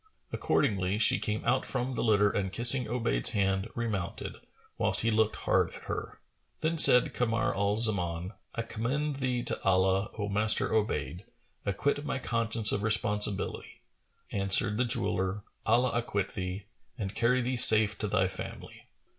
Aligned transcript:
Accordingly, 0.33 0.97
she 0.97 1.19
came 1.19 1.45
out 1.45 1.63
from 1.63 1.93
the 1.93 2.03
litter 2.03 2.31
and 2.31 2.51
kissing 2.51 2.85
Obayd's 2.87 3.29
hand, 3.29 3.69
remounted, 3.75 4.37
whilst 4.79 5.01
he 5.01 5.11
looked 5.11 5.35
hard 5.35 5.71
at 5.75 5.83
her. 5.83 6.19
Then 6.61 6.79
said 6.79 7.13
Kamar 7.13 7.53
al 7.55 7.77
Zaman, 7.77 8.31
"I 8.55 8.63
commend 8.63 9.17
thee 9.17 9.43
to 9.43 9.63
Allah, 9.63 10.09
O 10.17 10.27
Master 10.27 10.69
Obayd! 10.73 11.23
Acquit 11.67 12.03
my 12.03 12.17
conscience 12.17 12.71
of 12.71 12.81
responsibility.[FN#435]" 12.81 14.39
Answered 14.41 14.77
the 14.77 14.85
jeweller, 14.85 15.43
"Allah 15.67 15.91
acquit 15.91 16.33
thee! 16.33 16.65
and 16.97 17.13
carry 17.13 17.43
thee 17.43 17.55
safe 17.55 17.95
to 17.99 18.07
thy 18.07 18.27
family!" 18.27 18.87